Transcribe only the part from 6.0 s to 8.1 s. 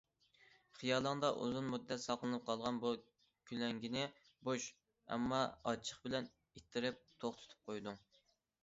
بىلەن ئىتتىرىپ توختىتىپ قويدۇڭ.